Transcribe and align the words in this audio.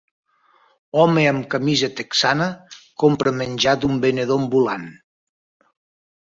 Home 1.01 1.25
amb 1.31 1.45
camisa 1.51 1.89
texana 1.99 2.49
compra 3.05 3.35
menjar 3.43 3.77
d'un 3.85 4.03
venedor 4.09 4.45
ambulant. 4.47 4.91